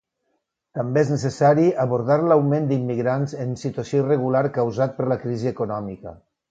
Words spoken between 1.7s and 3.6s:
abordar l'augment d'immigrants en